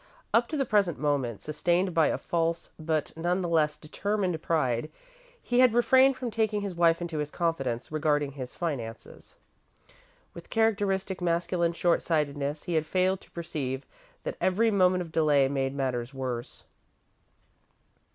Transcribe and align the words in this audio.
Up 0.33 0.47
to 0.47 0.57
the 0.57 0.65
present 0.65 0.97
moment, 0.97 1.43
sustained 1.43 1.93
by 1.93 2.07
a 2.07 2.17
false, 2.17 2.71
but 2.79 3.15
none 3.15 3.43
the 3.43 3.47
less 3.47 3.77
determined 3.77 4.41
pride, 4.41 4.89
he 5.43 5.59
had 5.59 5.75
refrained 5.75 6.17
from 6.17 6.31
taking 6.31 6.61
his 6.61 6.73
wife 6.73 7.01
into 7.03 7.19
his 7.19 7.29
confidence 7.29 7.91
regarding 7.91 8.31
his 8.31 8.55
finances. 8.55 9.35
With 10.33 10.49
characteristic 10.49 11.21
masculine 11.21 11.73
short 11.73 12.01
sightedness, 12.01 12.63
he 12.63 12.73
had 12.73 12.87
failed 12.87 13.21
to 13.21 13.29
perceive 13.29 13.85
that 14.23 14.37
every 14.41 14.71
moment 14.71 15.03
of 15.03 15.11
delay 15.11 15.47
made 15.47 15.75
matters 15.75 16.15
worse. 16.15 16.63